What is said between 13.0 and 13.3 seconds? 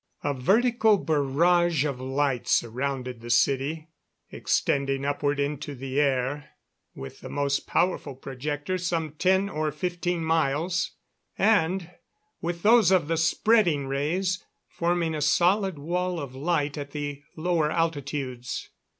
the